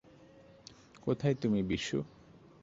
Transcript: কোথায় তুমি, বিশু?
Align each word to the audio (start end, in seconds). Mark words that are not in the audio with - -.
কোথায় 1.01 1.35
তুমি, 1.35 1.63
বিশু? 1.63 1.97